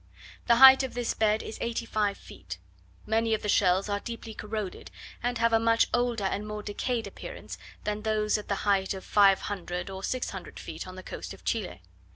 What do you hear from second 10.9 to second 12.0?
the coast of Chile.